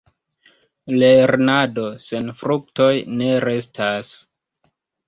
[1.03, 4.15] Lernado sen fruktoj ne restas.